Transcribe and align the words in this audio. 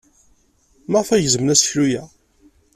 Maɣef 0.89 1.09
ay 1.09 1.23
gezmen 1.25 1.53
aseklu-a? 1.53 2.03